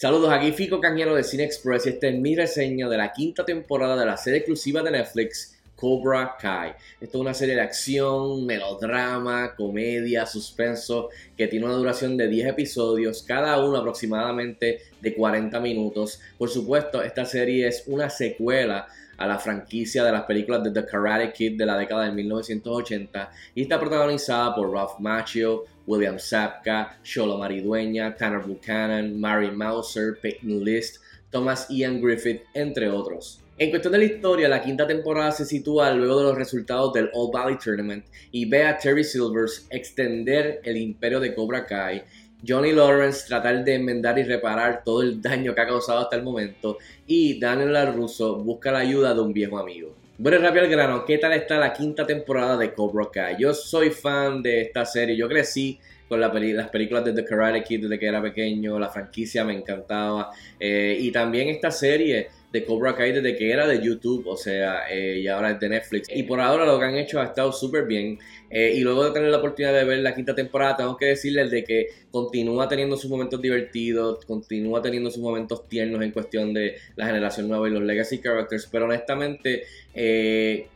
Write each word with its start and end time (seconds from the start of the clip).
Saludos, 0.00 0.30
aquí 0.30 0.52
Fico 0.52 0.80
Cañero 0.80 1.16
de 1.16 1.24
Cine 1.24 1.42
Express 1.42 1.86
y 1.86 1.88
esta 1.88 2.06
es 2.06 2.14
mi 2.14 2.36
reseña 2.36 2.88
de 2.88 2.96
la 2.96 3.12
quinta 3.12 3.44
temporada 3.44 3.96
de 3.96 4.06
la 4.06 4.16
serie 4.16 4.38
exclusiva 4.38 4.80
de 4.80 4.92
Netflix 4.92 5.58
Cobra 5.74 6.36
Kai. 6.40 6.70
Esto 7.00 7.18
es 7.18 7.20
una 7.20 7.34
serie 7.34 7.56
de 7.56 7.62
acción, 7.62 8.46
melodrama, 8.46 9.56
comedia, 9.56 10.24
suspenso, 10.24 11.08
que 11.36 11.48
tiene 11.48 11.66
una 11.66 11.74
duración 11.74 12.16
de 12.16 12.28
10 12.28 12.46
episodios, 12.46 13.24
cada 13.24 13.60
uno 13.60 13.76
aproximadamente 13.76 14.82
de 15.00 15.14
40 15.14 15.58
minutos. 15.58 16.20
Por 16.38 16.48
supuesto, 16.48 17.02
esta 17.02 17.24
serie 17.24 17.66
es 17.66 17.82
una 17.88 18.08
secuela 18.08 18.86
a 19.18 19.26
la 19.26 19.38
franquicia 19.38 20.02
de 20.04 20.12
las 20.12 20.22
películas 20.22 20.62
de 20.64 20.70
The 20.70 20.86
Karate 20.86 21.32
Kid 21.32 21.58
de 21.58 21.66
la 21.66 21.76
década 21.76 22.04
de 22.04 22.12
1980 22.12 23.30
y 23.54 23.62
está 23.62 23.78
protagonizada 23.78 24.54
por 24.54 24.72
Ralph 24.72 24.98
Macchio, 25.00 25.64
William 25.86 26.18
Sapka, 26.18 26.98
Sholo 27.02 27.36
Maridueña, 27.36 28.14
Tanner 28.14 28.40
Buchanan, 28.40 29.20
Mary 29.20 29.50
Mauser, 29.50 30.18
Peyton 30.20 30.64
List, 30.64 31.02
Thomas 31.30 31.66
Ian 31.68 32.00
Griffith, 32.00 32.42
entre 32.54 32.88
otros. 32.88 33.42
En 33.60 33.70
cuestión 33.70 33.92
de 33.92 33.98
la 33.98 34.04
historia, 34.04 34.48
la 34.48 34.62
quinta 34.62 34.86
temporada 34.86 35.32
se 35.32 35.44
sitúa 35.44 35.90
luego 35.90 36.18
de 36.18 36.24
los 36.28 36.36
resultados 36.36 36.92
del 36.92 37.10
All 37.12 37.32
Valley 37.32 37.58
Tournament 37.58 38.06
y 38.30 38.48
ve 38.48 38.62
a 38.62 38.78
Terry 38.78 39.02
Silvers 39.02 39.66
extender 39.70 40.60
el 40.62 40.76
imperio 40.76 41.18
de 41.18 41.34
Cobra 41.34 41.66
Kai 41.66 42.04
Johnny 42.46 42.72
Lawrence 42.72 43.26
tratar 43.26 43.64
de 43.64 43.74
enmendar 43.74 44.18
y 44.18 44.22
reparar 44.22 44.82
todo 44.84 45.02
el 45.02 45.20
daño 45.20 45.54
que 45.54 45.60
ha 45.60 45.66
causado 45.66 46.00
hasta 46.00 46.16
el 46.16 46.22
momento 46.22 46.78
y 47.06 47.38
Daniel 47.38 47.72
LaRusso 47.72 48.36
busca 48.36 48.70
la 48.70 48.78
ayuda 48.80 49.14
de 49.14 49.20
un 49.20 49.32
viejo 49.32 49.58
amigo. 49.58 49.94
Bueno, 50.18 50.38
rápido 50.38 50.64
al 50.64 50.70
grano, 50.70 51.04
¿qué 51.04 51.18
tal 51.18 51.32
está 51.32 51.58
la 51.58 51.72
quinta 51.72 52.06
temporada 52.06 52.56
de 52.56 52.74
Cobra 52.74 53.08
Kai? 53.12 53.36
Yo 53.38 53.54
soy 53.54 53.90
fan 53.90 54.42
de 54.42 54.62
esta 54.62 54.84
serie, 54.84 55.16
yo 55.16 55.28
crecí 55.28 55.78
con 56.08 56.20
las 56.20 56.30
películas 56.70 57.04
de 57.04 57.12
The 57.12 57.24
Karate 57.24 57.62
Kid 57.62 57.82
desde 57.82 57.98
que 57.98 58.06
era 58.06 58.22
pequeño, 58.22 58.78
la 58.78 58.88
franquicia 58.88 59.44
me 59.44 59.54
encantaba 59.54 60.30
eh, 60.58 60.96
y 60.98 61.12
también 61.12 61.48
esta 61.48 61.70
serie 61.70 62.28
de 62.52 62.64
Cobra 62.64 62.94
Kai 62.94 63.12
desde 63.12 63.36
que 63.36 63.50
era 63.50 63.66
de 63.66 63.82
YouTube, 63.82 64.26
o 64.26 64.36
sea, 64.36 64.88
eh, 64.90 65.18
y 65.20 65.28
ahora 65.28 65.50
es 65.50 65.60
de 65.60 65.68
Netflix. 65.68 66.08
Y 66.14 66.22
por 66.22 66.40
ahora 66.40 66.64
lo 66.64 66.78
que 66.78 66.84
han 66.86 66.96
hecho 66.96 67.20
ha 67.20 67.24
estado 67.24 67.52
súper 67.52 67.84
bien. 67.84 68.18
Eh, 68.50 68.72
y 68.76 68.80
luego 68.80 69.04
de 69.04 69.10
tener 69.10 69.28
la 69.30 69.38
oportunidad 69.38 69.74
de 69.74 69.84
ver 69.84 69.98
la 69.98 70.14
quinta 70.14 70.34
temporada, 70.34 70.76
tengo 70.76 70.96
que 70.96 71.06
decirles 71.06 71.50
de 71.50 71.64
que 71.64 71.88
continúa 72.10 72.68
teniendo 72.68 72.96
sus 72.96 73.10
momentos 73.10 73.42
divertidos, 73.42 74.24
continúa 74.24 74.80
teniendo 74.80 75.10
sus 75.10 75.22
momentos 75.22 75.68
tiernos 75.68 76.02
en 76.02 76.12
cuestión 76.12 76.54
de 76.54 76.76
la 76.96 77.06
generación 77.06 77.48
nueva 77.48 77.68
y 77.68 77.72
los 77.72 77.82
legacy 77.82 78.18
characters, 78.18 78.68
pero 78.70 78.86
honestamente... 78.86 79.64
Eh, 79.94 80.68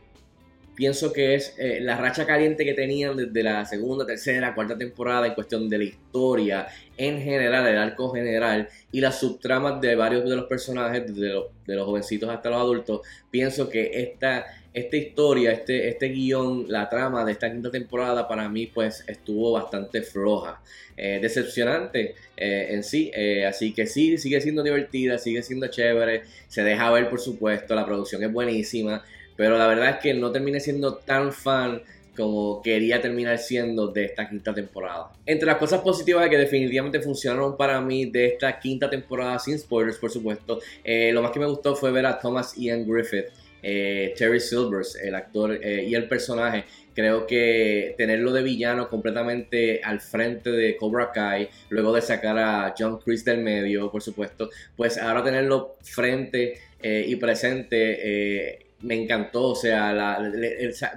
pienso 0.75 1.13
que 1.13 1.35
es 1.35 1.55
eh, 1.57 1.79
la 1.81 1.97
racha 1.97 2.25
caliente 2.25 2.65
que 2.65 2.73
tenían 2.73 3.15
desde 3.15 3.43
la 3.43 3.65
segunda, 3.65 4.05
tercera, 4.05 4.55
cuarta 4.55 4.77
temporada 4.77 5.27
en 5.27 5.33
cuestión 5.33 5.69
de 5.69 5.77
la 5.77 5.83
historia 5.83 6.67
en 6.97 7.21
general, 7.21 7.67
el 7.67 7.77
arco 7.77 8.11
general 8.11 8.69
y 8.91 9.01
las 9.01 9.19
subtramas 9.19 9.81
de 9.81 9.95
varios 9.95 10.29
de 10.29 10.35
los 10.35 10.45
personajes, 10.45 11.05
desde 11.07 11.33
los, 11.33 11.45
de 11.65 11.75
los 11.75 11.85
jovencitos 11.85 12.29
hasta 12.29 12.49
los 12.49 12.59
adultos, 12.59 13.01
pienso 13.29 13.69
que 13.69 13.91
esta, 13.93 14.45
esta 14.73 14.97
historia, 14.97 15.51
este, 15.51 15.89
este 15.89 16.09
guion, 16.09 16.65
la 16.67 16.89
trama 16.89 17.25
de 17.25 17.33
esta 17.33 17.51
quinta 17.51 17.71
temporada 17.71 18.27
para 18.27 18.49
mí 18.49 18.67
pues 18.67 19.03
estuvo 19.07 19.51
bastante 19.53 20.01
floja, 20.01 20.61
eh, 20.97 21.19
decepcionante 21.21 22.15
eh, 22.37 22.67
en 22.71 22.83
sí, 22.83 23.11
así 23.47 23.73
que 23.73 23.87
sí, 23.87 24.17
sigue 24.17 24.39
siendo 24.41 24.61
divertida, 24.61 25.17
sigue 25.17 25.41
siendo 25.41 25.67
chévere, 25.67 26.23
se 26.47 26.63
deja 26.63 26.91
ver 26.91 27.09
por 27.09 27.19
supuesto, 27.19 27.73
la 27.73 27.85
producción 27.85 28.23
es 28.23 28.31
buenísima, 28.31 29.03
pero 29.35 29.57
la 29.57 29.67
verdad 29.67 29.89
es 29.89 29.95
que 29.97 30.13
no 30.13 30.31
terminé 30.31 30.59
siendo 30.59 30.95
tan 30.95 31.31
fan 31.31 31.81
como 32.15 32.61
quería 32.61 33.01
terminar 33.01 33.37
siendo 33.37 33.87
de 33.87 34.05
esta 34.05 34.29
quinta 34.29 34.53
temporada. 34.53 35.11
Entre 35.25 35.45
las 35.45 35.57
cosas 35.57 35.81
positivas 35.81 36.29
que 36.29 36.37
definitivamente 36.37 37.01
funcionaron 37.01 37.57
para 37.57 37.81
mí 37.81 38.05
de 38.05 38.27
esta 38.27 38.59
quinta 38.59 38.89
temporada, 38.89 39.39
sin 39.39 39.57
spoilers 39.57 39.97
por 39.97 40.11
supuesto, 40.11 40.59
eh, 40.83 41.11
lo 41.11 41.21
más 41.21 41.31
que 41.31 41.39
me 41.39 41.47
gustó 41.47 41.75
fue 41.75 41.91
ver 41.91 42.05
a 42.05 42.19
Thomas 42.19 42.55
Ian 42.55 42.87
Griffith, 42.87 43.25
eh, 43.63 44.13
Terry 44.17 44.39
Silvers, 44.39 44.95
el 44.95 45.15
actor 45.15 45.57
eh, 45.61 45.85
y 45.87 45.95
el 45.95 46.07
personaje. 46.07 46.65
Creo 46.93 47.25
que 47.25 47.95
tenerlo 47.97 48.31
de 48.31 48.43
villano 48.43 48.87
completamente 48.87 49.81
al 49.83 49.99
frente 49.99 50.51
de 50.51 50.77
Cobra 50.77 51.11
Kai, 51.11 51.49
luego 51.69 51.91
de 51.93 52.01
sacar 52.01 52.37
a 52.37 52.75
John 52.77 52.99
Chris 52.99 53.25
del 53.25 53.39
medio, 53.39 53.89
por 53.89 54.03
supuesto, 54.03 54.51
pues 54.75 54.99
ahora 54.99 55.23
tenerlo 55.23 55.77
frente 55.81 56.59
y 56.83 57.15
presente 57.15 58.59
me 58.83 59.01
encantó, 59.01 59.49
o 59.49 59.55
sea, 59.55 60.19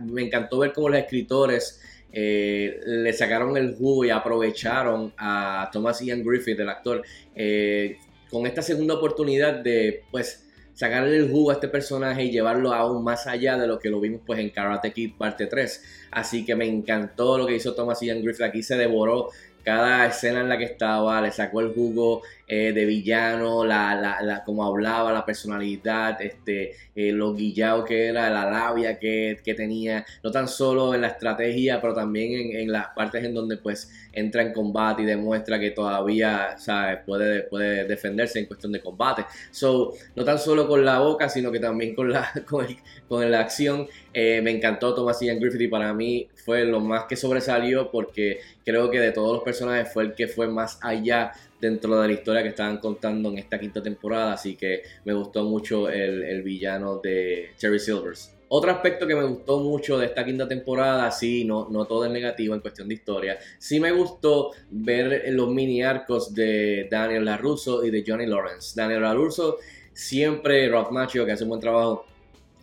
me 0.05 0.23
encantó 0.23 0.59
ver 0.59 0.73
cómo 0.73 0.89
los 0.89 0.99
escritores 0.99 1.81
eh, 2.13 2.81
le 2.85 3.13
sacaron 3.13 3.57
el 3.57 3.75
jugo 3.77 4.05
y 4.05 4.11
aprovecharon 4.11 5.13
a 5.17 5.69
Thomas 5.73 6.01
Ian 6.01 6.23
Griffith, 6.25 6.59
el 6.61 6.69
actor, 6.69 7.03
eh, 7.35 7.99
con 8.31 8.47
esta 8.47 8.63
segunda 8.63 8.95
oportunidad 8.95 9.55
de, 9.55 10.03
pues, 10.11 10.47
sacarle 10.77 11.17
el 11.17 11.31
jugo 11.31 11.51
a 11.51 11.55
este 11.55 11.69
personaje 11.69 12.25
y 12.25 12.31
llevarlo 12.31 12.73
aún 12.75 13.03
más 13.03 13.27
allá 13.27 13.57
de 13.57 13.67
lo 13.67 13.79
que 13.79 13.89
lo 13.89 13.99
vimos 13.99 14.21
pues 14.27 14.39
en 14.41 14.51
Karate 14.51 14.93
Kid 14.93 15.13
parte 15.17 15.47
3. 15.47 16.09
Así 16.11 16.45
que 16.45 16.55
me 16.55 16.67
encantó 16.67 17.39
lo 17.39 17.47
que 17.47 17.57
hizo 17.57 17.75
Thomas 17.75 18.01
Ian 18.03 18.23
Griffith. 18.23 18.43
Aquí 18.43 18.63
se 18.63 18.77
devoró 18.77 19.31
cada 19.66 20.06
escena 20.06 20.43
en 20.43 20.49
la 20.49 20.56
que 20.56 20.62
estaba, 20.62 21.21
le 21.21 21.32
sacó 21.32 21.60
el 21.60 21.75
jugo 21.75 22.22
eh, 22.47 22.71
de 22.72 22.84
villano, 22.84 23.65
la, 23.65 23.97
la, 23.97 24.22
la, 24.22 24.44
como 24.44 24.65
hablaba, 24.65 25.12
la 25.12 25.27
personalidad, 25.27 26.22
este, 26.22 26.77
eh, 26.94 27.10
lo 27.10 27.34
guillado 27.34 27.84
que 27.84 28.06
era, 28.06 28.31
la 28.31 28.49
labia 28.49 28.97
que, 28.97 29.41
que, 29.44 29.55
tenía, 29.55 30.06
no 30.22 30.31
tan 30.31 30.47
solo 30.47 30.94
en 30.94 31.00
la 31.00 31.09
estrategia, 31.09 31.81
pero 31.81 31.93
también 31.94 32.32
en, 32.34 32.60
en, 32.60 32.71
las 32.71 32.87
partes 32.94 33.25
en 33.25 33.34
donde 33.34 33.56
pues 33.56 33.91
entra 34.12 34.43
en 34.43 34.53
combate 34.53 35.03
y 35.03 35.05
demuestra 35.05 35.59
que 35.59 35.72
todavía 35.72 36.56
¿sabes? 36.59 37.00
Puede, 37.05 37.43
puede 37.43 37.87
defenderse 37.87 38.38
en 38.38 38.47
cuestión 38.47 38.71
de 38.71 38.81
combate. 38.81 39.25
So, 39.50 39.94
no 40.15 40.25
tan 40.25 40.38
solo 40.38 40.69
con 40.69 40.84
la 40.84 41.00
boca, 41.00 41.28
sino 41.28 41.50
que 41.50 41.59
también 41.59 41.93
con 41.97 42.12
la, 42.12 42.31
con, 42.47 42.69
con 43.09 43.28
la 43.28 43.41
acción. 43.41 43.88
Eh, 44.12 44.41
me 44.43 44.53
encantó 44.53 44.94
Thomas 44.94 45.21
Ian 45.21 45.41
Griffith 45.41 45.62
y 45.62 45.69
para 45.69 45.93
mí 45.93 46.28
fue 46.44 46.65
lo 46.65 46.78
más 46.78 47.05
que 47.05 47.16
sobresalió 47.16 47.91
porque 47.91 48.38
creo 48.65 48.88
que 48.91 49.00
de 49.00 49.12
todos 49.12 49.34
los 49.34 49.43
personajes 49.43 49.56
fue 49.93 50.05
el 50.05 50.15
que 50.15 50.28
fue 50.28 50.49
más 50.49 50.78
allá 50.83 51.33
dentro 51.61 52.00
de 52.00 52.09
la 52.09 52.15
historia 52.15 52.43
que 52.43 52.50
estaban 52.50 52.78
contando 52.78 53.31
en 53.31 53.39
esta 53.39 53.59
quinta 53.59 53.83
temporada, 53.83 54.34
así 54.34 54.56
que 54.56 54.83
me 55.05 55.15
gustó 55.15 55.44
mucho 55.44 55.89
el, 55.89 56.43
villano 56.43 56.99
de 56.99 57.50
Cherry 57.56 57.78
Silvers. 57.78 58.33
Otro 58.49 58.71
aspecto 58.71 59.06
que 59.06 59.17
me 59.17 59.25
gustó 59.25 59.59
mucho 59.59 59.99
de 59.99 60.06
esta 60.06 60.25
quinta 60.25 60.47
temporada, 60.47 61.11
sí, 61.11 61.44
no, 61.44 61.69
no 61.69 61.87
todo 61.87 62.05
es 62.05 62.12
negativo 62.12 62.55
en 62.55 62.61
cuestión 62.61 62.87
de 62.87 62.94
historia, 62.94 63.39
sí 63.59 63.81
me 63.81 63.91
gustó 63.91 64.53
ver 64.71 65.25
los 65.33 65.49
mini 65.49 65.83
arcos 65.83 66.33
de 66.33 66.87
Daniel 66.91 67.25
LaRusso 67.25 67.84
y 67.84 67.91
de 67.91 68.05
Johnny 68.06 68.27
Lawrence. 68.27 68.81
Daniel 68.81 69.03
LaRusso 69.03 69.56
siempre, 69.93 70.69
Rock 70.69 70.93
Macho, 70.93 71.25
que 71.25 71.33
hace 71.33 71.43
un 71.43 71.49
buen 71.50 71.61
trabajo, 71.61 72.06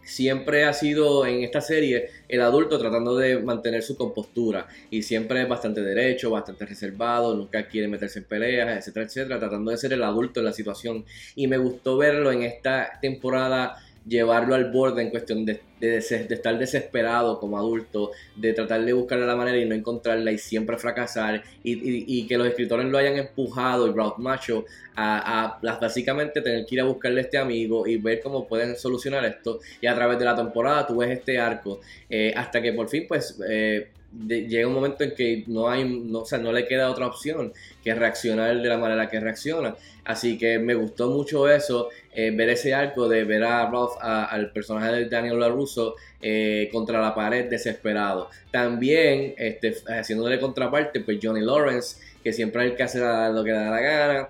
siempre 0.03 0.65
ha 0.65 0.73
sido 0.73 1.25
en 1.25 1.43
esta 1.43 1.61
serie 1.61 2.09
el 2.27 2.41
adulto 2.41 2.77
tratando 2.77 3.15
de 3.15 3.39
mantener 3.39 3.83
su 3.83 3.95
compostura 3.95 4.67
y 4.89 5.03
siempre 5.03 5.41
es 5.41 5.49
bastante 5.49 5.81
derecho, 5.81 6.31
bastante 6.31 6.65
reservado, 6.65 7.35
nunca 7.35 7.67
quiere 7.67 7.87
meterse 7.87 8.19
en 8.19 8.25
peleas, 8.25 8.77
etcétera, 8.77 9.05
etcétera, 9.05 9.39
tratando 9.39 9.71
de 9.71 9.77
ser 9.77 9.93
el 9.93 10.03
adulto 10.03 10.39
en 10.39 10.45
la 10.45 10.53
situación. 10.53 11.05
Y 11.35 11.47
me 11.47 11.57
gustó 11.57 11.97
verlo 11.97 12.31
en 12.31 12.43
esta 12.43 12.99
temporada 13.01 13.77
llevarlo 14.05 14.55
al 14.55 14.71
borde 14.71 15.01
en 15.01 15.09
cuestión 15.09 15.45
de, 15.45 15.61
estar 15.79 16.57
desesperado 16.57 17.39
como 17.39 17.57
adulto, 17.57 18.11
de 18.35 18.53
tratar 18.53 18.83
de 18.83 18.93
buscarle 18.93 19.25
la 19.25 19.35
manera 19.35 19.57
y 19.57 19.65
no 19.65 19.75
encontrarla 19.75 20.31
y 20.31 20.37
siempre 20.37 20.77
fracasar, 20.77 21.43
y, 21.63 22.27
que 22.27 22.37
los 22.37 22.47
escritores 22.47 22.85
lo 22.87 22.97
hayan 22.97 23.17
empujado, 23.17 23.87
y 23.87 23.93
Ralph 23.93 24.17
Macho, 24.17 24.65
a, 24.95 25.59
a, 25.61 25.77
básicamente 25.79 26.41
tener 26.41 26.65
que 26.65 26.75
ir 26.75 26.81
a 26.81 26.85
buscarle 26.85 27.21
a 27.21 27.23
este 27.23 27.37
amigo 27.37 27.87
y 27.87 27.97
ver 27.97 28.21
cómo 28.21 28.47
pueden 28.47 28.75
solucionar 28.75 29.25
esto, 29.25 29.59
y 29.81 29.87
a 29.87 29.95
través 29.95 30.19
de 30.19 30.25
la 30.25 30.35
temporada 30.35 30.87
tú 30.87 30.97
ves 30.97 31.11
este 31.11 31.37
arco, 31.39 31.81
eh, 32.09 32.33
hasta 32.35 32.61
que 32.61 32.73
por 32.73 32.89
fin 32.89 33.05
pues... 33.07 33.39
Eh, 33.47 33.89
llega 34.27 34.67
un 34.67 34.73
momento 34.73 35.03
en 35.03 35.15
que 35.15 35.43
no 35.47 35.69
hay, 35.69 35.83
no, 35.83 36.19
o 36.19 36.25
sea, 36.25 36.37
no 36.37 36.51
le 36.51 36.67
queda 36.67 36.89
otra 36.89 37.07
opción 37.07 37.53
que 37.83 37.93
reaccionar 37.95 38.61
de 38.61 38.69
la 38.69 38.77
manera 38.77 39.09
que 39.09 39.19
reacciona. 39.19 39.75
Así 40.05 40.37
que 40.37 40.59
me 40.59 40.75
gustó 40.75 41.09
mucho 41.09 41.49
eso, 41.49 41.89
eh, 42.13 42.31
ver 42.31 42.49
ese 42.49 42.73
arco 42.73 43.07
de 43.07 43.23
ver 43.23 43.43
a 43.43 43.69
Ralph, 43.69 43.93
al 44.01 44.51
personaje 44.51 44.91
de 44.91 45.05
Daniel 45.05 45.39
LaRusso 45.39 45.95
eh, 46.21 46.69
contra 46.71 47.01
la 47.01 47.15
pared 47.15 47.49
desesperado. 47.49 48.29
También, 48.51 49.33
este, 49.37 49.75
haciéndole 49.87 50.39
contraparte, 50.39 50.99
pues 50.99 51.19
Johnny 51.21 51.41
Lawrence, 51.41 52.01
que 52.23 52.33
siempre 52.33 52.65
es 52.65 52.71
el 52.71 52.77
que 52.77 52.83
hace 52.83 52.99
lo 52.99 53.43
que 53.43 53.51
da 53.51 53.71
la 53.71 53.79
gana, 53.79 54.29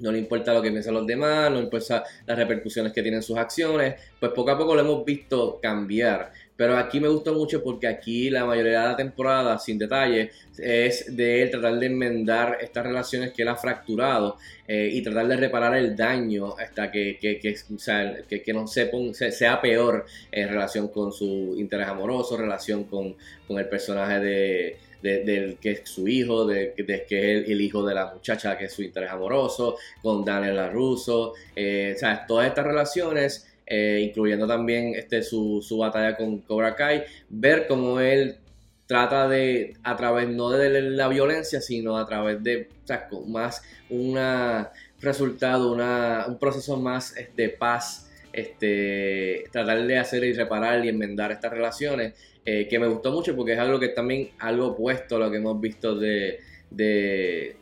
no 0.00 0.12
le 0.12 0.18
importa 0.18 0.54
lo 0.54 0.62
que 0.62 0.70
piensan 0.70 0.94
los 0.94 1.06
demás, 1.06 1.50
no 1.50 1.56
le 1.56 1.64
importa 1.64 2.04
las 2.26 2.38
repercusiones 2.38 2.92
que 2.92 3.02
tienen 3.02 3.22
sus 3.22 3.36
acciones, 3.36 3.96
pues 4.18 4.32
poco 4.32 4.50
a 4.50 4.58
poco 4.58 4.74
lo 4.74 4.80
hemos 4.80 5.04
visto 5.04 5.58
cambiar. 5.60 6.32
Pero 6.60 6.76
aquí 6.76 7.00
me 7.00 7.08
gustó 7.08 7.32
mucho 7.32 7.62
porque 7.62 7.86
aquí 7.86 8.28
la 8.28 8.44
mayoría 8.44 8.82
de 8.82 8.88
la 8.88 8.94
temporada, 8.94 9.58
sin 9.58 9.78
detalle, 9.78 10.30
es 10.58 11.16
de 11.16 11.40
él 11.40 11.50
tratar 11.50 11.78
de 11.78 11.86
enmendar 11.86 12.58
estas 12.60 12.84
relaciones 12.84 13.32
que 13.32 13.40
él 13.40 13.48
ha 13.48 13.56
fracturado 13.56 14.36
eh, 14.68 14.90
y 14.92 15.00
tratar 15.00 15.26
de 15.26 15.38
reparar 15.38 15.74
el 15.74 15.96
daño 15.96 16.54
hasta 16.58 16.90
que, 16.92 17.16
que, 17.18 17.38
que, 17.38 17.56
sea, 17.56 18.14
que, 18.28 18.52
no 18.52 18.66
se 18.66 19.32
sea 19.32 19.58
peor 19.58 20.04
en 20.30 20.48
relación 20.50 20.88
con 20.88 21.12
su 21.12 21.54
interés 21.56 21.88
amoroso, 21.88 22.36
relación 22.36 22.84
con, 22.84 23.16
con 23.48 23.58
el 23.58 23.66
personaje 23.66 24.20
de 24.20 24.76
del 25.02 25.56
que 25.56 25.70
es 25.70 25.88
su 25.88 26.06
hijo, 26.08 26.44
de, 26.46 26.74
que 26.76 27.38
es 27.38 27.48
el, 27.48 27.60
hijo 27.60 27.84
de 27.86 27.94
la 27.94 28.12
muchacha 28.12 28.58
que 28.58 28.66
es 28.66 28.72
su 28.74 28.82
interés 28.82 29.10
amoroso, 29.10 29.76
con 30.02 30.24
Daniel 30.24 30.56
LaRusso, 30.56 31.32
eh, 31.56 31.94
o 31.96 31.98
sea, 31.98 32.26
todas 32.26 32.48
estas 32.48 32.66
relaciones, 32.66 33.49
eh, 33.72 34.00
incluyendo 34.04 34.48
también 34.48 34.96
este, 34.96 35.22
su, 35.22 35.62
su 35.62 35.78
batalla 35.78 36.16
con 36.16 36.40
Cobra 36.40 36.74
Kai, 36.74 37.04
ver 37.28 37.68
cómo 37.68 38.00
él 38.00 38.36
trata 38.86 39.28
de, 39.28 39.76
a 39.84 39.96
través 39.96 40.28
no 40.28 40.50
de 40.50 40.82
la 40.82 41.06
violencia, 41.06 41.60
sino 41.60 41.96
a 41.96 42.04
través 42.04 42.42
de 42.42 42.68
más 43.28 43.62
un 43.88 44.18
resultado, 45.00 45.72
una, 45.72 46.24
un 46.26 46.40
proceso 46.40 46.76
más 46.76 47.14
de 47.14 47.20
este, 47.20 47.48
paz, 47.50 48.10
este, 48.32 49.44
tratar 49.52 49.86
de 49.86 49.98
hacer 49.98 50.24
y 50.24 50.32
reparar 50.32 50.84
y 50.84 50.88
enmendar 50.88 51.30
estas 51.30 51.52
relaciones, 51.52 52.14
eh, 52.44 52.66
que 52.68 52.80
me 52.80 52.88
gustó 52.88 53.12
mucho 53.12 53.36
porque 53.36 53.52
es 53.52 53.60
algo 53.60 53.78
que 53.78 53.90
también 53.90 54.30
algo 54.40 54.66
opuesto 54.66 55.14
a 55.14 55.18
lo 55.20 55.30
que 55.30 55.36
hemos 55.36 55.60
visto 55.60 55.94
de, 55.94 56.40
de 56.72 57.56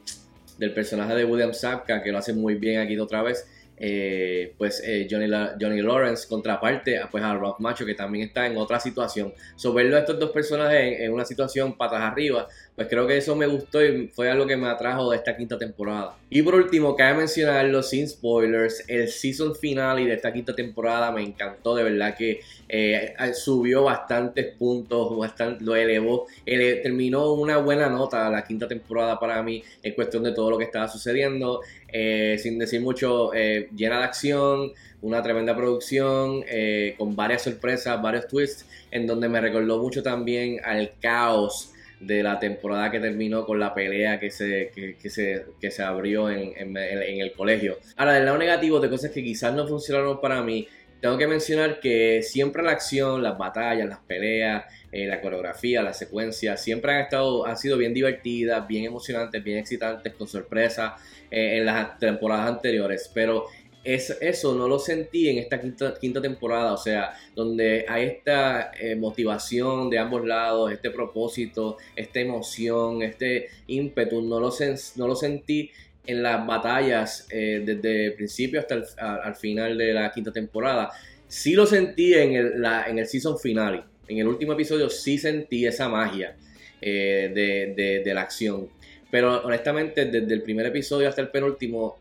del 0.59 0.73
personaje 0.73 1.15
de 1.15 1.25
William 1.25 1.55
Sapka, 1.55 2.03
que 2.03 2.11
lo 2.11 2.19
hace 2.19 2.33
muy 2.33 2.55
bien 2.55 2.81
aquí 2.81 2.99
otra 2.99 3.23
vez. 3.23 3.47
Eh, 3.81 4.55
pues 4.59 4.83
eh, 4.85 5.07
Johnny, 5.09 5.31
Johnny 5.61 5.81
Lawrence 5.81 6.27
contraparte 6.27 7.01
pues 7.11 7.23
a 7.23 7.35
Rock 7.35 7.61
Macho 7.61 7.87
que 7.87 7.95
también 7.95 8.27
está 8.27 8.47
en 8.47 8.57
otra 8.57 8.81
situación. 8.81 9.33
So 9.57 9.73
verlo 9.73 9.97
a 9.97 10.01
estos 10.01 10.19
dos 10.19 10.31
personajes 10.31 11.01
en, 11.01 11.13
una 11.13 11.25
situación 11.25 11.77
patas 11.77 12.01
arriba, 12.01 12.49
pues 12.79 12.87
creo 12.87 13.09
que 13.09 13.17
eso 13.17 13.35
me 13.35 13.49
gustó 13.49 13.85
y 13.85 14.07
fue 14.07 14.31
algo 14.31 14.47
que 14.47 14.57
me 14.57 14.69
atrajo 14.69 15.11
de 15.11 15.17
esta 15.17 15.37
quinta 15.37 15.59
temporada. 15.59 16.17
Y 16.31 16.43
por 16.43 16.55
último, 16.55 16.95
cabe 16.95 17.19
mencionarlo 17.19 17.83
sin 17.83 18.09
spoilers, 18.09 18.85
el 18.87 19.09
season 19.09 19.57
final 19.57 19.97
de 19.97 20.15
esta 20.15 20.33
quinta 20.33 20.55
temporada 20.55 21.11
me 21.11 21.25
encantó, 21.25 21.75
de 21.75 21.83
verdad 21.83 22.15
que 22.17 22.39
eh, 22.69 23.17
subió 23.35 23.83
bastantes 23.83 24.55
puntos, 24.57 25.19
bastante, 25.19 25.65
lo 25.65 25.75
elevó, 25.75 26.29
terminó 26.45 27.33
una 27.33 27.57
buena 27.57 27.89
nota 27.89 28.31
la 28.31 28.45
quinta 28.45 28.69
temporada 28.69 29.19
para 29.19 29.43
mí 29.43 29.61
en 29.83 29.95
cuestión 29.95 30.23
de 30.23 30.31
todo 30.31 30.49
lo 30.49 30.57
que 30.57 30.65
estaba 30.65 30.87
sucediendo. 30.87 31.63
Eh, 31.91 32.39
sin 32.41 32.61
decir 32.61 32.81
mucho, 32.81 33.35
eh, 33.35 33.71
llena 33.75 33.99
de 33.99 34.05
acción, 34.05 34.73
una 35.03 35.21
tremenda 35.21 35.57
producción, 35.57 36.45
eh, 36.47 36.95
con 36.97 37.17
varias 37.17 37.43
sorpresas, 37.43 38.01
varios 38.01 38.29
twists, 38.29 38.67
en 38.93 39.05
donde 39.05 39.29
me 39.29 39.41
recordó 39.41 39.83
mucho 39.83 40.01
también 40.01 40.61
al 40.65 40.93
caos 41.01 41.73
de 42.01 42.23
la 42.23 42.39
temporada 42.39 42.91
que 42.91 43.01
terminó 43.01 43.45
con 43.45 43.59
la 43.59 43.75
pelea 43.75 44.21
que 44.21 44.31
se, 44.31 44.71
que, 44.75 45.11
se, 45.11 45.47
que 45.61 45.71
se 45.71 45.83
abrió 45.83 46.31
en, 46.31 46.53
en, 46.57 46.77
el 46.77 47.33
colegio. 47.33 47.79
Ahora, 47.97 48.15
del 48.15 48.25
lado 48.25 48.39
negativo 48.39 48.81
de 48.81 48.89
cosas 48.89 49.11
que 49.11 49.23
quizás 49.23 49.53
no 49.55 49.67
funcionaron 49.67 50.21
para 50.21 50.43
mí, 50.43 50.69
tengo 51.01 51.17
que 51.17 51.27
mencionar 51.27 51.81
que 51.81 52.23
siempre 52.23 52.63
la 52.63 52.73
acción, 52.73 53.23
las 53.23 53.39
batallas, 53.39 53.89
las 53.89 54.01
peleas, 54.01 54.65
la 54.91 55.21
coreografía, 55.21 55.83
la 55.83 55.93
secuencia, 55.93 56.57
siempre 56.57 56.93
han 56.93 57.03
estado, 57.03 57.47
han 57.47 57.57
sido 57.57 57.77
bien 57.77 57.95
divertidas, 57.95 58.67
bien 58.67 58.85
emocionantes, 58.85 59.43
bien 59.45 59.59
excitantes, 59.59 60.15
con 60.15 60.27
sorpresa. 60.27 60.97
Eh, 61.31 61.59
en 61.59 61.67
las 61.67 61.99
temporadas 61.99 62.49
anteriores, 62.49 63.11
pero 63.13 63.47
eso 63.95 64.55
no 64.55 64.69
lo 64.69 64.79
sentí 64.79 65.29
en 65.29 65.39
esta 65.39 65.61
quinta, 65.61 65.95
quinta 65.99 66.21
temporada, 66.21 66.73
o 66.73 66.77
sea, 66.77 67.13
donde 67.35 67.87
hay 67.89 68.05
esta 68.05 68.73
eh, 68.79 68.97
motivación 68.97 69.89
de 69.89 69.99
ambos 69.99 70.25
lados, 70.27 70.71
este 70.73 70.91
propósito, 70.91 71.79
esta 71.97 72.21
emoción, 72.21 73.03
este 73.03 73.49
ímpetu, 73.67 74.21
no 74.23 74.41
lo, 74.41 74.53
no 74.97 75.09
lo 75.09 75.17
sentí 75.17 75.71
en 76.07 76.23
las 76.23 76.47
batallas 76.47 77.27
eh, 77.31 77.63
desde 77.65 78.07
el 78.07 78.15
principio 78.15 78.61
hasta 78.61 78.75
el 78.75 78.85
al 78.99 79.37
final 79.37 79.77
de 79.79 79.93
la 79.95 80.11
quinta 80.13 80.33
temporada. 80.33 80.91
Sí 81.27 81.53
lo 81.53 81.67
sentí 81.67 82.15
en 82.15 82.35
el, 82.35 82.65
en 82.65 82.99
el 82.99 83.07
season 83.07 83.39
final, 83.39 83.85
en 84.07 84.19
el 84.19 84.27
último 84.27 84.55
episodio 84.55 84.89
sí 84.89 85.19
sentí 85.19 85.67
esa 85.67 85.89
magia 85.89 86.37
de, 86.81 88.03
de 88.05 88.15
la 88.15 88.23
acción 88.23 88.69
pero 89.11 89.43
honestamente, 89.45 90.05
desde 90.05 90.35
el 90.35 90.43
primer 90.43 90.67
episodio 90.67 91.09
hasta 91.09 91.23
el 91.23 91.29
penúltimo, 91.29 91.97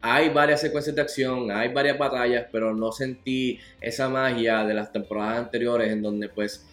hay 0.00 0.28
varias 0.28 0.60
secuencias 0.60 0.94
de 0.94 1.02
acción, 1.02 1.50
hay 1.50 1.72
varias 1.72 1.98
batallas, 1.98 2.46
pero 2.52 2.74
no 2.74 2.92
sentí 2.92 3.58
esa 3.80 4.08
magia 4.08 4.64
de 4.64 4.74
las 4.74 4.92
temporadas 4.92 5.38
anteriores 5.38 5.90
en 5.90 6.02
donde 6.02 6.28
pues 6.28 6.66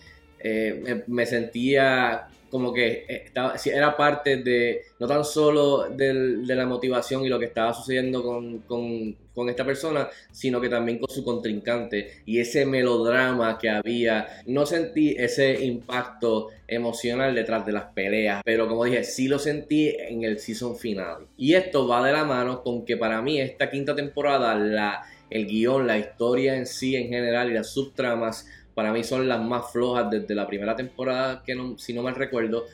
eh, 0.47 1.03
me, 1.07 1.25
sentía 1.25 2.27
como 2.51 2.71
que 2.71 3.05
eh, 3.09 3.23
estaba, 3.25 3.55
era 3.65 3.97
parte 3.97 4.37
de, 4.37 4.83
no 4.99 5.07
tan 5.07 5.25
solo 5.25 5.89
de 5.89 6.43
la 6.45 6.67
motivación 6.67 7.25
y 7.25 7.29
lo 7.29 7.39
que 7.39 7.45
estaba 7.45 7.73
sucediendo 7.73 8.21
con, 8.21 8.59
con, 8.59 9.49
esta 9.49 9.65
persona, 9.65 10.07
sino 10.31 10.61
que 10.61 10.69
también 10.69 10.99
con 10.99 11.09
su 11.09 11.23
contrincante 11.23 12.21
y 12.27 12.39
ese 12.39 12.63
melodrama 12.63 13.57
que 13.57 13.69
había. 13.71 14.43
No 14.45 14.67
sentí 14.67 15.15
ese 15.17 15.65
impacto 15.65 16.49
emocional 16.67 17.33
detrás 17.33 17.65
de 17.65 17.71
las 17.71 17.85
peleas, 17.85 18.43
pero 18.45 18.67
como 18.67 18.85
dije, 18.85 19.03
sí 19.03 19.27
lo 19.27 19.39
sentí 19.39 19.95
en 19.97 20.23
el 20.23 20.37
season 20.37 20.77
final. 20.77 21.25
Y 21.37 21.55
esto 21.55 21.87
va 21.87 22.05
de 22.05 22.13
la 22.13 22.23
mano 22.23 22.61
con 22.61 22.85
que 22.85 22.97
para 22.97 23.19
mí 23.23 23.41
esta 23.41 23.71
quinta 23.71 23.95
temporada, 23.95 24.53
la, 24.53 25.01
el 25.31 25.47
guion, 25.47 25.87
la 25.87 25.97
historia 25.97 26.55
en 26.55 26.67
sí 26.67 26.95
en 26.95 27.09
general 27.09 27.49
y 27.49 27.55
las 27.55 27.71
subtramas 27.71 28.45
para 28.75 28.91
mí 28.91 29.03
son 29.03 29.27
las 29.27 29.41
más 29.41 29.71
flojas 29.71 30.11
desde 30.11 30.35
la 30.35 30.45
primera 30.45 30.75
temporada, 30.75 31.41
que 31.43 31.57
si 31.77 31.93
no 31.93 32.03
mal 32.03 32.15
recuerdo, 32.15 32.65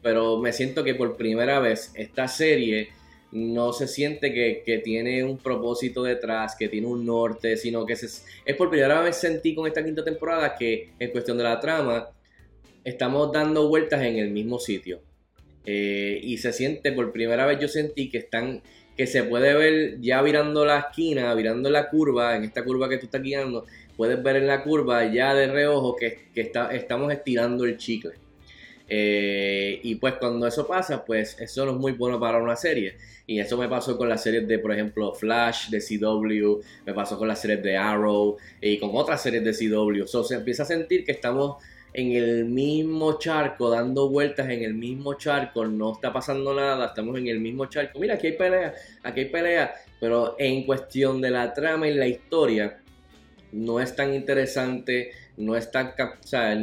pero 0.00 0.38
me 0.38 0.52
siento 0.52 0.84
que 0.84 0.94
por 0.94 1.16
primera 1.16 1.58
vez 1.58 1.90
esta 1.94 2.28
serie 2.28 2.90
no 3.32 3.72
se 3.72 3.88
siente 3.88 4.32
que, 4.32 4.78
tiene 4.78 5.22
un 5.24 5.36
propósito 5.36 6.02
detrás, 6.02 6.54
que 6.56 6.68
tiene 6.68 6.86
un 6.86 7.04
norte, 7.04 7.56
sino 7.56 7.84
que 7.84 7.94
es 7.94 8.24
por 8.56 8.70
primera 8.70 9.02
vez 9.02 9.16
sentí 9.16 9.54
con 9.54 9.66
esta 9.66 9.84
quinta 9.84 10.04
temporada 10.04 10.54
que 10.54 10.92
en 10.98 11.10
cuestión 11.10 11.36
de 11.36 11.44
la 11.44 11.60
trama 11.60 12.08
estamos 12.84 13.30
dando 13.32 13.68
vueltas 13.68 14.00
en 14.02 14.16
el 14.16 14.30
mismo 14.30 14.58
sitio. 14.58 15.00
Eh, 15.64 16.20
y 16.22 16.38
se 16.38 16.52
siente, 16.52 16.92
por 16.92 17.12
primera 17.12 17.46
vez 17.46 17.58
yo 17.60 17.68
sentí 17.68 18.08
que 18.08 18.18
están 18.18 18.62
que 18.98 19.06
se 19.06 19.22
puede 19.22 19.54
ver 19.54 20.00
ya 20.00 20.20
virando 20.22 20.64
la 20.64 20.80
esquina, 20.80 21.32
virando 21.34 21.70
la 21.70 21.88
curva, 21.88 22.34
en 22.34 22.42
esta 22.42 22.64
curva 22.64 22.88
que 22.88 22.98
tú 22.98 23.06
estás 23.06 23.22
guiando, 23.22 23.64
puedes 23.96 24.20
ver 24.20 24.36
en 24.36 24.48
la 24.48 24.64
curva 24.64 25.04
ya 25.06 25.34
de 25.34 25.46
reojo 25.46 25.94
que, 25.94 26.26
está, 26.34 26.74
estamos 26.74 27.12
estirando 27.12 27.64
el 27.64 27.76
chicle. 27.76 28.14
Eh, 28.88 29.78
y 29.84 29.94
pues 29.96 30.14
cuando 30.14 30.48
eso 30.48 30.66
pasa, 30.66 31.04
pues 31.04 31.38
eso 31.38 31.64
no 31.64 31.72
es 31.72 31.76
muy 31.78 31.92
bueno 31.92 32.18
para 32.18 32.42
una 32.42 32.56
serie. 32.56 32.96
Y 33.24 33.38
eso 33.38 33.56
me 33.56 33.68
pasó 33.68 33.96
con 33.96 34.08
las 34.08 34.20
series 34.20 34.48
de, 34.48 34.58
por 34.58 34.72
ejemplo, 34.72 35.14
Flash 35.14 35.68
de 35.68 35.80
CW, 35.80 36.60
me 36.84 36.92
pasó 36.92 37.16
con 37.18 37.28
las 37.28 37.40
series 37.40 37.62
de 37.62 37.76
Arrow 37.76 38.36
y 38.60 38.78
con 38.78 38.90
otras 38.94 39.22
series 39.22 39.44
de 39.44 39.52
CW. 39.52 40.06
So, 40.06 40.24
se 40.24 40.34
empieza 40.34 40.64
a 40.64 40.66
sentir 40.66 41.04
que 41.04 41.12
estamos 41.12 41.62
en 41.98 42.12
el 42.12 42.44
mismo 42.44 43.18
charco, 43.18 43.70
dando 43.70 44.08
vueltas 44.08 44.48
en 44.50 44.62
el 44.62 44.74
mismo 44.74 45.14
charco, 45.14 45.66
no 45.66 45.94
está 45.94 46.12
pasando 46.12 46.54
nada, 46.54 46.86
estamos 46.86 47.18
en 47.18 47.26
el 47.26 47.40
mismo 47.40 47.66
charco. 47.66 47.98
Mira, 47.98 48.14
aquí 48.14 48.28
hay 48.28 48.34
pelea, 48.34 48.72
aquí 49.02 49.20
hay 49.20 49.26
pelea, 49.26 49.74
pero 49.98 50.36
en 50.38 50.62
cuestión 50.64 51.20
de 51.20 51.30
la 51.30 51.52
trama 51.52 51.88
y 51.88 51.94
la 51.94 52.06
historia, 52.06 52.78
no 53.50 53.80
es 53.80 53.96
tan 53.96 54.14
interesante, 54.14 55.10
no, 55.38 55.56
es 55.56 55.72
tan, 55.72 55.92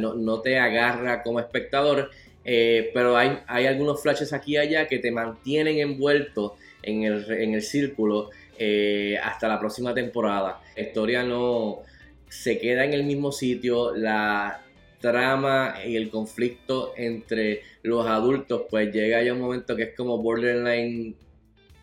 no, 0.00 0.40
te 0.40 0.58
agarra 0.58 1.22
como 1.22 1.38
espectador, 1.38 2.10
eh, 2.42 2.90
pero 2.94 3.14
hay, 3.18 3.38
hay, 3.46 3.66
algunos 3.66 4.00
flashes 4.00 4.32
aquí 4.32 4.52
y 4.52 4.56
allá 4.56 4.88
que 4.88 5.00
te 5.00 5.10
mantienen 5.10 5.80
envuelto 5.80 6.56
en 6.82 7.02
el, 7.02 7.30
en 7.30 7.52
el 7.52 7.62
círculo 7.62 8.30
eh, 8.58 9.18
hasta 9.22 9.48
la 9.48 9.60
próxima 9.60 9.92
temporada. 9.92 10.62
La 10.74 10.82
historia 10.82 11.22
no 11.24 11.80
se 12.26 12.58
queda 12.58 12.86
en 12.86 12.94
el 12.94 13.04
mismo 13.04 13.32
sitio, 13.32 13.94
la 13.94 14.62
trama 15.00 15.76
y 15.86 15.96
el 15.96 16.10
conflicto 16.10 16.94
entre 16.96 17.62
los 17.82 18.06
adultos 18.06 18.62
pues 18.70 18.92
llega 18.92 19.22
ya 19.22 19.32
un 19.32 19.40
momento 19.40 19.76
que 19.76 19.84
es 19.84 19.96
como 19.96 20.18
borderline 20.18 21.14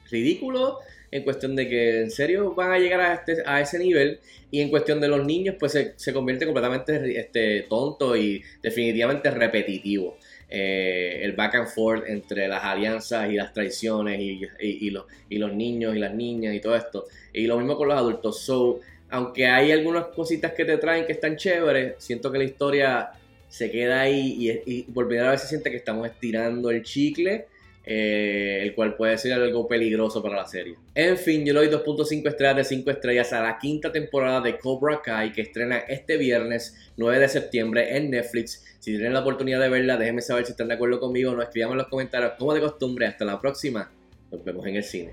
ridículo 0.10 0.79
en 1.13 1.24
cuestión 1.24 1.55
de 1.55 1.70
que 1.70 2.01
en 2.01 2.10
serio 2.10 2.55
van 2.55 2.72
a 2.72 2.79
llegar 2.79 3.00
a, 3.00 3.13
este, 3.13 3.43
a 3.46 3.62
ese 3.62 3.77
nivel 3.77 4.20
y 4.50 4.62
en 4.62 4.70
cuestión 4.70 5.00
de 5.00 5.08
los 5.08 5.24
niños 5.24 5.55
pues 5.60 5.72
se, 5.96 6.13
convierte 6.13 6.46
completamente 6.46 7.20
este, 7.20 7.67
tonto 7.70 8.17
y 8.17 8.43
definitivamente 8.63 9.29
repetitivo. 9.29 10.17
Eh, 10.50 11.22
el 11.24 11.34
back 11.34 11.55
and 11.55 11.67
forth 11.67 12.08
entre 12.08 12.48
las 12.48 12.63
alianzas 12.63 13.32
y 13.32 13.36
las 13.36 13.53
traiciones 13.53 14.20
y, 14.20 14.89
los, 14.89 15.05
y 15.29 15.38
los 15.38 15.53
niños 15.53 15.96
y 15.96 16.00
las 16.00 16.15
niñas 16.15 16.55
y 16.55 16.60
todo 16.60 16.75
esto. 16.75 17.05
Y 17.32 17.46
lo 17.46 17.58
mismo 17.58 17.77
con 17.77 17.89
los 17.89 17.98
adultos. 17.98 18.39
So, 18.39 18.79
aunque 19.13 19.48
hay 19.48 19.72
algunas 19.72 20.08
cositas 20.08 20.53
que 20.53 20.65
te 20.65 20.77
traen 20.77 21.05
que 21.05 21.13
están 21.13 21.38
chéveres, 21.38 21.96
siento 22.00 22.32
que 22.32 22.39
la 22.39 22.43
historia 22.43 23.12
se 23.48 23.70
queda 23.72 24.01
ahí 24.01 24.62
y, 24.65 24.79
y 24.79 24.84
por 24.84 25.08
primera 25.08 25.32
vez 25.32 25.41
se 25.41 25.48
siente 25.48 25.70
que 25.70 25.77
estamos 25.77 26.08
estirando 26.08 26.70
el 26.72 26.84
chicle 26.84 27.46
eh, 27.86 28.60
el 28.62 28.75
cual 28.75 28.96
puede 28.96 29.17
ser 29.17 29.34
algo 29.34 29.67
peligroso 29.67 30.24
para 30.24 30.38
la 30.38 30.48
serie. 30.48 30.77
En 30.96 31.17
fin, 31.17 31.46
yo 31.46 31.53
le 31.53 31.67
doy 31.67 31.70
2.5 31.70 32.29
estrellas 32.29 32.55
de 32.55 32.63
5 32.63 32.91
estrellas 32.91 33.34
a 33.34 33.41
la 33.41 33.60
quinta 33.60 33.91
temporada 33.91 34.39
de 34.39 34.58
Cobra 34.58 35.01
Kai 35.03 35.34
que 35.34 35.41
estrena 35.41 35.79
este 35.79 36.15
viernes 36.15 36.91
9 36.96 37.20
de 37.20 37.27
septiembre 37.27 37.98
en 37.98 38.10
Netflix. 38.10 38.63
Si 38.79 38.91
tienen 38.91 39.13
la 39.13 39.20
oportunidad 39.20 39.60
de 39.60 39.67
verla, 39.67 39.98
déjenme 39.98 40.22
saber 40.22 40.46
si 40.46 40.51
están 40.51 40.70
de 40.70 40.75
acuerdo 40.75 41.00
conmigo 41.01 41.32
o 41.32 41.36
no. 41.36 41.41
Escriban 41.41 41.72
en 41.72 41.79
los 41.79 41.88
comentarios 41.88 42.34
como 42.39 42.53
de 42.53 42.62
costumbre. 42.62 43.05
Hasta 43.05 43.25
la 43.25 43.39
próxima. 43.41 43.91
Nos 44.32 44.43
vemos 44.46 44.65
en 44.65 44.77
el 44.77 44.84
cine. 44.84 45.12